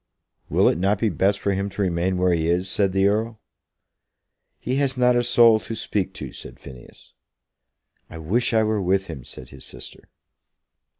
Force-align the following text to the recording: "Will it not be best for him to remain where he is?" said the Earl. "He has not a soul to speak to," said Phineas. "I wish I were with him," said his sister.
"Will 0.49 0.67
it 0.67 0.79
not 0.79 0.97
be 0.97 1.09
best 1.09 1.39
for 1.39 1.51
him 1.51 1.69
to 1.69 1.81
remain 1.83 2.17
where 2.17 2.33
he 2.33 2.47
is?" 2.47 2.67
said 2.67 2.91
the 2.91 3.05
Earl. 3.07 3.39
"He 4.59 4.77
has 4.77 4.97
not 4.97 5.15
a 5.15 5.21
soul 5.21 5.59
to 5.59 5.75
speak 5.75 6.11
to," 6.15 6.31
said 6.31 6.59
Phineas. 6.59 7.13
"I 8.09 8.17
wish 8.17 8.51
I 8.51 8.63
were 8.63 8.81
with 8.81 9.05
him," 9.05 9.23
said 9.23 9.49
his 9.49 9.63
sister. 9.63 10.09